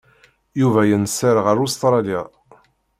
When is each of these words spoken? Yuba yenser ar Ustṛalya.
Yuba 0.59 0.81
yenser 0.89 1.35
ar 1.49 1.57
Ustṛalya. 1.65 2.21